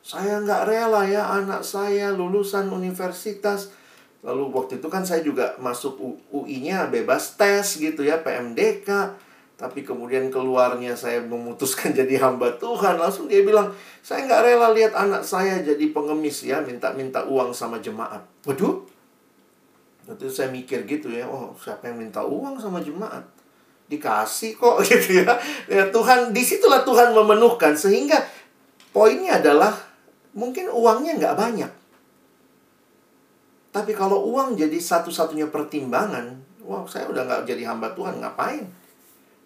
[0.05, 3.73] Saya nggak rela ya anak saya lulusan universitas.
[4.25, 6.01] Lalu waktu itu kan saya juga masuk
[6.33, 9.21] UI-nya bebas tes gitu ya PMDK.
[9.55, 12.97] Tapi kemudian keluarnya saya memutuskan jadi hamba Tuhan.
[12.97, 17.79] Langsung dia bilang, saya nggak rela lihat anak saya jadi pengemis ya, minta-minta uang sama
[17.79, 18.25] jemaat.
[18.49, 18.83] Waduh,
[20.05, 23.25] Waktu itu saya mikir gitu ya, oh siapa yang minta uang sama jemaat?
[23.89, 25.37] Dikasih kok gitu ya.
[25.69, 27.77] ya Tuhan, di situlah Tuhan memenuhkan.
[27.77, 28.21] Sehingga
[28.91, 29.75] poinnya adalah
[30.35, 31.73] mungkin uangnya nggak banyak.
[33.75, 38.71] Tapi kalau uang jadi satu-satunya pertimbangan, wow saya udah nggak jadi hamba Tuhan, ngapain?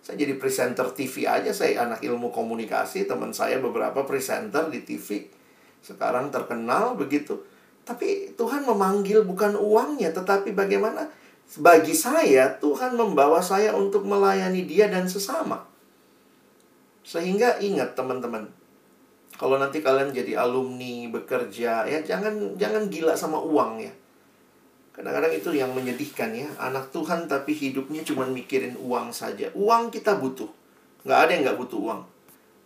[0.05, 5.29] Saya jadi presenter TV aja, saya anak ilmu komunikasi, teman saya beberapa presenter di TV.
[5.81, 7.40] Sekarang terkenal begitu.
[7.88, 11.09] Tapi Tuhan memanggil bukan uangnya, tetapi bagaimana
[11.56, 15.64] bagi saya Tuhan membawa saya untuk melayani dia dan sesama.
[17.00, 18.44] Sehingga ingat teman-teman,
[19.40, 23.92] kalau nanti kalian jadi alumni, bekerja, ya jangan jangan gila sama uang ya.
[24.92, 26.50] Kadang-kadang itu yang menyedihkan ya.
[26.58, 29.46] Anak Tuhan tapi hidupnya cuma mikirin uang saja.
[29.54, 30.50] Uang kita butuh.
[31.06, 32.02] Nggak ada yang nggak butuh uang.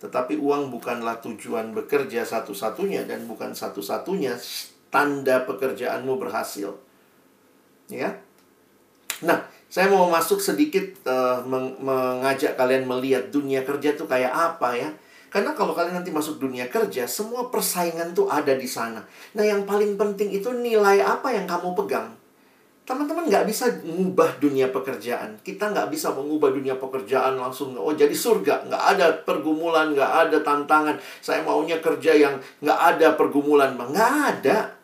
[0.00, 4.34] Tetapi uang bukanlah tujuan bekerja satu-satunya dan bukan satu-satunya
[4.88, 6.72] tanda pekerjaanmu berhasil.
[7.92, 8.16] Ya.
[9.22, 9.38] Nah,
[9.72, 14.90] saya mau masuk sedikit uh, meng mengajak kalian melihat dunia kerja tuh kayak apa ya.
[15.32, 19.00] Karena kalau kalian nanti masuk dunia kerja, semua persaingan tuh ada di sana.
[19.32, 22.12] Nah, yang paling penting itu nilai apa yang kamu pegang.
[22.82, 25.38] Teman-teman nggak bisa mengubah dunia pekerjaan.
[25.40, 27.72] Kita nggak bisa mengubah dunia pekerjaan langsung.
[27.78, 28.68] Oh jadi surga.
[28.68, 30.98] Nggak ada pergumulan, nggak ada tantangan.
[31.22, 33.78] Saya maunya kerja yang nggak ada pergumulan.
[33.78, 34.81] Nggak ada.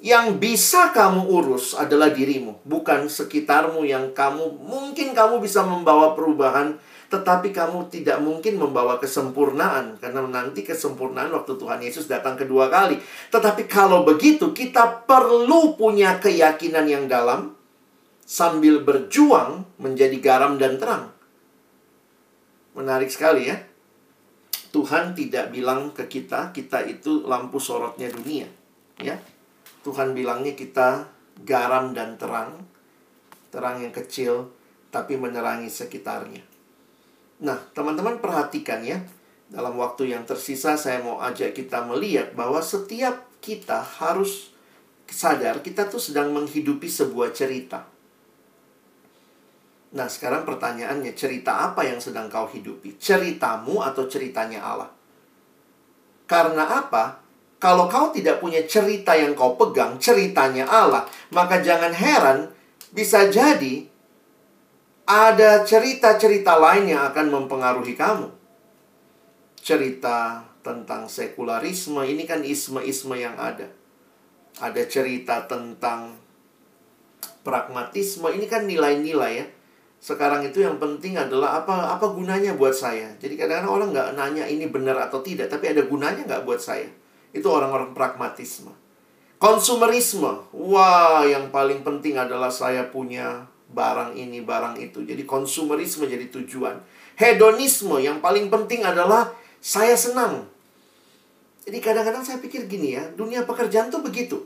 [0.00, 6.80] Yang bisa kamu urus adalah dirimu, bukan sekitarmu yang kamu mungkin kamu bisa membawa perubahan
[7.10, 13.02] tetapi kamu tidak mungkin membawa kesempurnaan karena nanti kesempurnaan waktu Tuhan Yesus datang kedua kali.
[13.34, 17.58] Tetapi kalau begitu kita perlu punya keyakinan yang dalam
[18.22, 21.10] sambil berjuang menjadi garam dan terang.
[22.78, 23.58] Menarik sekali ya.
[24.70, 28.46] Tuhan tidak bilang ke kita kita itu lampu sorotnya dunia,
[29.02, 29.18] ya.
[29.80, 31.08] Tuhan bilangnya kita
[31.44, 32.60] garam dan terang,
[33.48, 34.52] terang yang kecil
[34.92, 36.42] tapi menerangi sekitarnya.
[37.40, 39.00] Nah, teman-teman perhatikan ya.
[39.50, 44.54] Dalam waktu yang tersisa saya mau ajak kita melihat bahwa setiap kita harus
[45.10, 47.82] sadar kita tuh sedang menghidupi sebuah cerita.
[49.90, 52.94] Nah, sekarang pertanyaannya, cerita apa yang sedang kau hidupi?
[52.94, 54.90] Ceritamu atau ceritanya Allah?
[56.30, 57.18] Karena apa?
[57.60, 62.48] Kalau kau tidak punya cerita yang kau pegang, ceritanya Allah, maka jangan heran
[62.88, 63.84] bisa jadi
[65.04, 68.32] ada cerita-cerita lain yang akan mempengaruhi kamu.
[69.60, 73.68] Cerita tentang sekularisme, ini kan isme-isme yang ada.
[74.56, 76.16] Ada cerita tentang
[77.44, 79.46] pragmatisme, ini kan nilai-nilai ya.
[80.00, 83.12] Sekarang itu yang penting adalah apa apa gunanya buat saya.
[83.20, 86.88] Jadi kadang-kadang orang nggak nanya ini benar atau tidak, tapi ada gunanya nggak buat saya.
[87.30, 88.72] Itu orang-orang pragmatisme.
[89.40, 95.00] Konsumerisme, wah yang paling penting adalah saya punya barang ini, barang itu.
[95.06, 96.76] Jadi konsumerisme jadi tujuan.
[97.16, 100.44] Hedonisme yang paling penting adalah saya senang.
[101.64, 104.44] Jadi kadang-kadang saya pikir gini ya, dunia pekerjaan tuh begitu.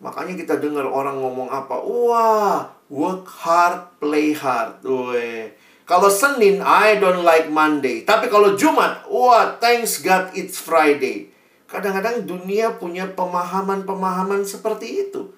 [0.00, 1.76] Makanya kita dengar orang ngomong apa?
[1.76, 4.80] Wah, work hard, play hard.
[4.80, 5.52] Weh.
[5.84, 8.08] Kalau Senin, I don't like Monday.
[8.08, 11.28] Tapi kalau Jumat, wah, thanks God it's Friday.
[11.70, 15.30] Kadang-kadang dunia punya pemahaman-pemahaman seperti itu.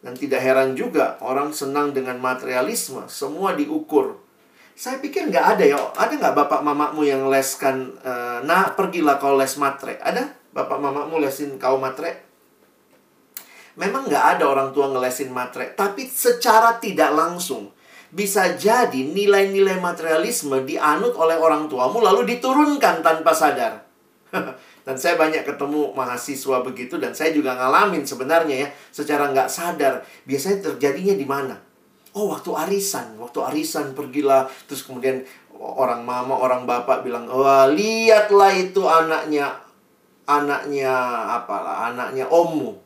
[0.00, 3.10] Dan tidak heran juga orang senang dengan materialisme.
[3.10, 4.22] Semua diukur.
[4.78, 5.76] Saya pikir nggak ada ya.
[5.98, 9.98] Ada nggak bapak mamamu yang leskan, uh, nah pergilah kau les matre.
[10.00, 10.30] Ada?
[10.54, 12.30] Bapak mamamu lesin kau matre?
[13.76, 15.74] Memang nggak ada orang tua ngelesin matre.
[15.74, 17.74] Tapi secara tidak langsung.
[18.10, 23.86] Bisa jadi nilai-nilai materialisme dianut oleh orang tuamu lalu diturunkan tanpa sadar.
[24.82, 30.02] Dan saya banyak ketemu mahasiswa begitu dan saya juga ngalamin sebenarnya ya secara nggak sadar.
[30.24, 31.56] Biasanya terjadinya di mana?
[32.10, 35.22] Oh waktu arisan, waktu arisan pergilah terus kemudian
[35.60, 39.60] orang mama, orang bapak bilang, wah lihatlah itu anaknya,
[40.24, 40.94] anaknya
[41.38, 42.80] apalah, anaknya ommu.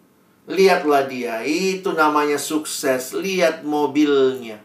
[0.45, 3.17] Lihatlah dia, itu namanya sukses.
[3.17, 4.61] Lihat mobilnya.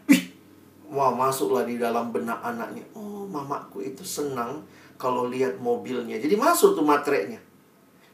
[0.90, 2.84] Wah masuklah di dalam benak anaknya.
[2.92, 4.66] Oh mamaku itu senang
[5.00, 6.20] kalau lihat mobilnya.
[6.20, 7.40] Jadi masuk tuh matrenya.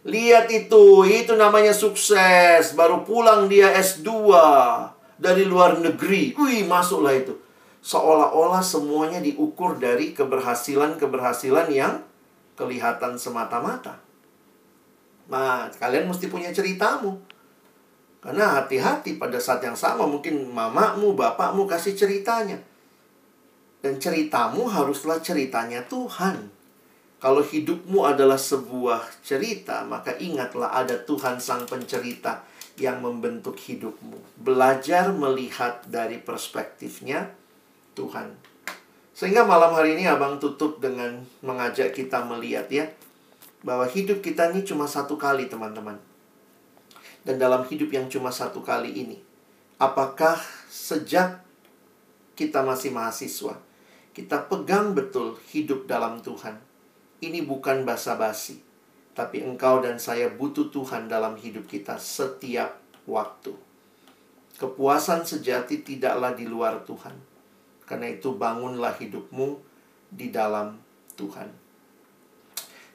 [0.07, 2.79] Lihat itu, itu namanya sukses.
[2.79, 4.07] Baru pulang dia S2
[5.19, 6.39] dari luar negeri.
[6.39, 7.35] Wih, masuklah itu.
[7.83, 12.07] Seolah-olah semuanya diukur dari keberhasilan-keberhasilan yang
[12.55, 13.99] kelihatan semata-mata.
[15.27, 17.19] Nah, kalian mesti punya ceritamu.
[18.23, 22.59] Karena hati-hati pada saat yang sama mungkin mamamu, bapakmu kasih ceritanya.
[23.83, 26.56] Dan ceritamu haruslah ceritanya Tuhan.
[27.17, 32.45] Kalau hidupmu adalah sebuah cerita, maka ingatlah ada Tuhan Sang Pencerita
[32.77, 34.37] yang membentuk hidupmu.
[34.37, 37.33] Belajar melihat dari perspektifnya
[37.97, 38.37] Tuhan.
[39.17, 42.85] Sehingga malam hari ini abang tutup dengan mengajak kita melihat ya.
[43.65, 45.97] Bahwa hidup kita ini cuma satu kali teman-teman.
[47.25, 49.19] Dan dalam hidup yang cuma satu kali ini.
[49.81, 50.37] Apakah
[50.69, 51.41] sejak
[52.37, 53.57] kita masih mahasiswa.
[54.13, 56.66] Kita pegang betul hidup dalam Tuhan.
[57.21, 58.61] Ini bukan basa-basi.
[59.17, 62.77] Tapi engkau dan saya butuh Tuhan dalam hidup kita setiap
[63.09, 63.57] waktu.
[64.61, 67.17] Kepuasan sejati tidaklah di luar Tuhan.
[67.89, 69.57] Karena itu bangunlah hidupmu
[70.13, 70.77] di dalam
[71.17, 71.49] Tuhan.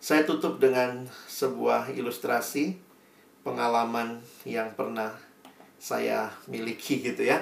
[0.02, 2.78] Saya tutup dengan sebuah ilustrasi
[3.42, 5.14] pengalaman yang pernah
[5.82, 7.42] saya miliki gitu ya.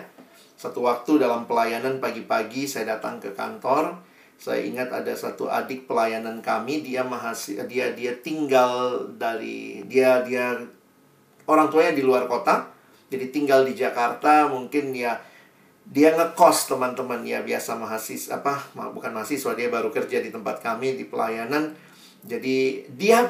[0.59, 3.95] Satu waktu dalam pelayanan pagi-pagi saya datang ke kantor,
[4.39, 10.55] saya ingat ada satu adik pelayanan kami, dia mahasiswa, dia dia tinggal dari dia dia
[11.43, 12.71] orang tuanya di luar kota,
[13.11, 15.19] jadi tinggal di Jakarta, mungkin ya
[15.89, 18.61] dia ngekos teman-teman ya biasa mahasiswa apa
[18.93, 21.73] bukan mahasiswa dia baru kerja di tempat kami di pelayanan.
[22.23, 23.25] Jadi dia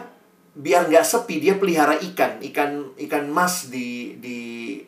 [0.53, 4.37] biar nggak sepi dia pelihara ikan ikan ikan mas di di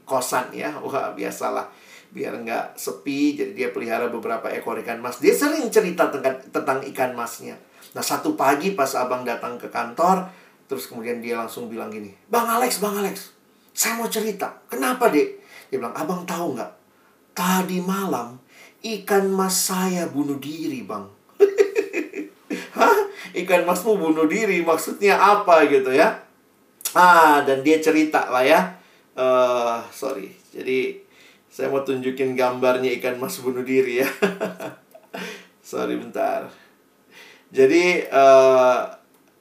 [0.04, 0.76] kosan ya.
[0.84, 1.72] Wah biasalah
[2.12, 6.84] biar nggak sepi jadi dia pelihara beberapa ekor ikan mas dia sering cerita tentang tentang
[6.92, 7.56] ikan masnya
[7.96, 10.28] nah satu pagi pas abang datang ke kantor
[10.68, 13.32] terus kemudian dia langsung bilang gini bang Alex bang Alex
[13.72, 15.40] saya mau cerita kenapa dek
[15.72, 16.72] dia bilang abang tahu nggak
[17.32, 18.36] tadi malam
[18.84, 21.08] ikan mas saya bunuh diri bang
[22.78, 23.00] Hah?
[23.32, 26.24] Ikan masmu bunuh diri maksudnya apa gitu ya?
[26.92, 28.60] Ah, dan dia cerita lah ya.
[29.16, 30.32] Uh, sorry.
[30.52, 31.01] Jadi
[31.52, 34.08] saya mau tunjukin gambarnya ikan mas bunuh diri ya.
[35.68, 36.48] Sorry bentar.
[37.52, 38.88] Jadi uh,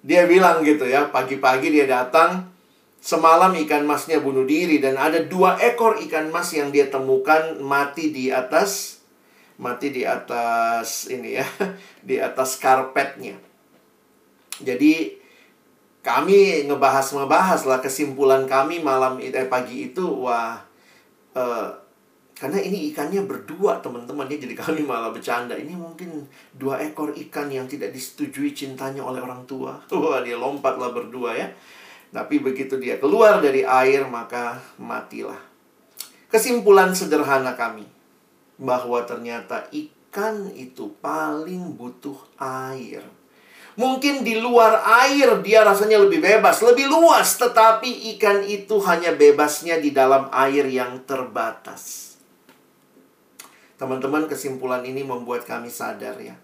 [0.03, 2.51] dia bilang gitu ya, pagi-pagi dia datang,
[2.99, 8.11] semalam ikan masnya bunuh diri dan ada dua ekor ikan mas yang dia temukan mati
[8.11, 8.99] di atas
[9.61, 11.47] mati di atas ini ya,
[12.09, 13.39] di atas karpetnya.
[14.59, 15.15] Jadi
[16.03, 20.59] kami ngebahas-ngebahas lah kesimpulan kami malam eh, pagi itu wah
[21.37, 21.69] uh,
[22.41, 24.25] karena ini ikannya berdua teman-teman.
[24.33, 25.53] Ya Jadi kami malah bercanda.
[25.53, 26.25] Ini mungkin
[26.57, 29.77] dua ekor ikan yang tidak disetujui cintanya oleh orang tua.
[29.93, 31.53] Wah dia lompatlah berdua ya.
[32.09, 35.37] Tapi begitu dia keluar dari air maka matilah.
[36.33, 37.85] Kesimpulan sederhana kami
[38.57, 43.05] Bahwa ternyata ikan itu paling butuh air.
[43.77, 49.77] Mungkin di luar air dia rasanya lebih bebas, lebih luas Tetapi ikan itu hanya bebasnya
[49.77, 52.10] di dalam air yang terbatas
[53.81, 56.37] Teman-teman, kesimpulan ini membuat kami sadar ya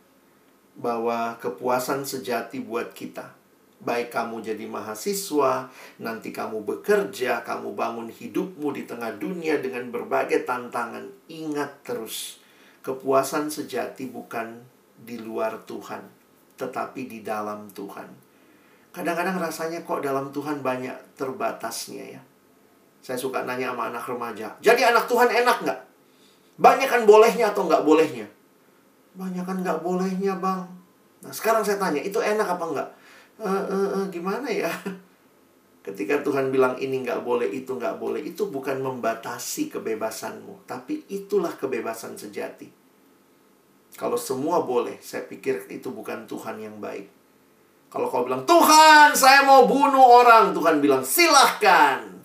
[0.76, 3.36] bahwa kepuasan sejati buat kita
[3.82, 5.68] baik kamu jadi mahasiswa,
[6.00, 11.04] nanti kamu bekerja, kamu bangun hidupmu di tengah dunia dengan berbagai tantangan.
[11.28, 12.40] Ingat terus,
[12.80, 14.64] kepuasan sejati bukan
[14.96, 16.02] di luar Tuhan,
[16.56, 18.08] tetapi di dalam Tuhan.
[18.96, 22.22] Kadang-kadang rasanya kok dalam Tuhan banyak terbatasnya ya.
[23.04, 25.80] Saya suka nanya sama anak remaja, jadi anak Tuhan enak nggak?
[26.56, 28.26] Banyak kan bolehnya atau nggak bolehnya?
[29.16, 30.64] Banyak kan nggak bolehnya bang.
[31.24, 32.88] Nah sekarang saya tanya, itu enak apa nggak?
[33.40, 34.72] E, e, e, gimana ya?
[35.86, 41.54] Ketika Tuhan bilang ini nggak boleh, itu nggak boleh, itu bukan membatasi kebebasanmu, tapi itulah
[41.54, 42.66] kebebasan sejati.
[43.96, 47.08] Kalau semua boleh, saya pikir itu bukan Tuhan yang baik.
[47.88, 50.52] Kalau kau bilang, Tuhan, saya mau bunuh orang.
[50.52, 52.15] Tuhan bilang, silahkan.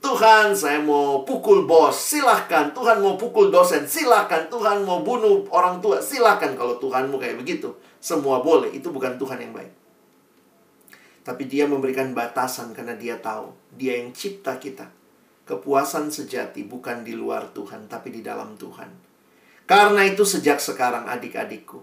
[0.00, 2.70] Tuhan saya mau pukul bos, silahkan.
[2.70, 4.46] Tuhan mau pukul dosen, silahkan.
[4.46, 6.54] Tuhan mau bunuh orang tua, silahkan.
[6.54, 8.70] Kalau Tuhanmu kayak begitu, semua boleh.
[8.70, 9.72] Itu bukan Tuhan yang baik.
[11.26, 13.50] Tapi dia memberikan batasan karena dia tahu.
[13.74, 14.86] Dia yang cipta kita.
[15.46, 18.90] Kepuasan sejati bukan di luar Tuhan, tapi di dalam Tuhan.
[19.66, 21.82] Karena itu sejak sekarang adik-adikku,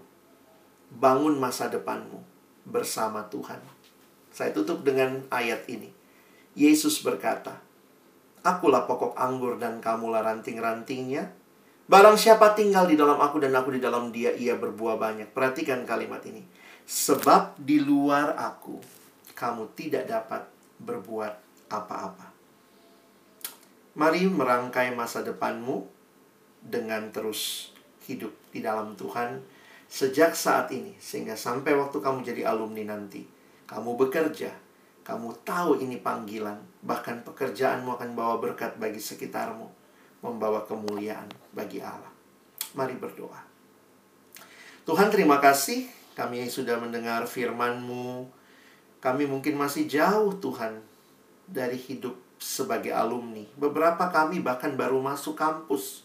[0.88, 2.24] bangun masa depanmu
[2.64, 3.60] bersama Tuhan.
[4.32, 5.92] Saya tutup dengan ayat ini.
[6.56, 7.63] Yesus berkata,
[8.44, 11.32] Akulah pokok anggur dan kamulah ranting-rantingnya.
[11.88, 15.32] Barang siapa tinggal di dalam aku dan aku di dalam dia, ia berbuah banyak.
[15.32, 16.44] Perhatikan kalimat ini.
[16.84, 18.76] Sebab di luar aku,
[19.32, 20.44] kamu tidak dapat
[20.76, 21.32] berbuat
[21.72, 22.28] apa-apa.
[23.96, 25.88] Mari merangkai masa depanmu
[26.60, 27.72] dengan terus
[28.04, 29.40] hidup di dalam Tuhan
[29.88, 33.24] sejak saat ini sehingga sampai waktu kamu jadi alumni nanti.
[33.64, 34.52] Kamu bekerja,
[35.06, 39.66] kamu tahu ini panggilan, bahkan pekerjaanmu akan bawa berkat bagi sekitarmu,
[40.20, 41.26] membawa kemuliaan
[41.56, 42.12] bagi Allah.
[42.76, 43.40] Mari berdoa.
[44.84, 48.28] Tuhan terima kasih kami sudah mendengar firman-Mu.
[49.00, 50.80] Kami mungkin masih jauh Tuhan
[51.48, 53.42] dari hidup sebagai alumni.
[53.56, 56.04] Beberapa kami bahkan baru masuk kampus.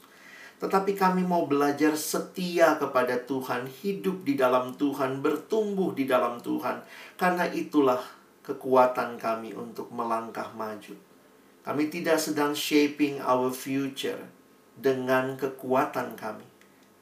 [0.60, 6.84] Tetapi kami mau belajar setia kepada Tuhan, hidup di dalam Tuhan, bertumbuh di dalam Tuhan.
[7.16, 8.04] Karena itulah
[8.50, 10.98] kekuatan kami untuk melangkah maju.
[11.62, 14.18] Kami tidak sedang shaping our future
[14.74, 16.48] dengan kekuatan kami,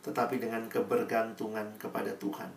[0.04, 2.52] tetapi dengan kebergantungan kepada Tuhan.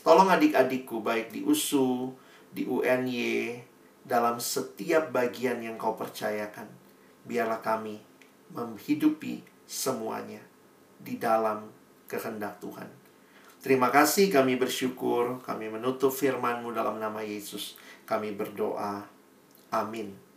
[0.00, 2.16] Tolong adik-adikku baik di USU,
[2.48, 3.60] di UNY,
[4.08, 6.70] dalam setiap bagian yang kau percayakan.
[7.28, 8.00] Biarlah kami
[8.56, 10.40] menghidupi semuanya
[10.96, 11.68] di dalam
[12.08, 12.88] kehendak Tuhan.
[13.58, 17.76] Terima kasih kami bersyukur, kami menutup firman-Mu dalam nama Yesus.
[18.08, 19.04] Kami berdoa.
[19.68, 20.27] Amin.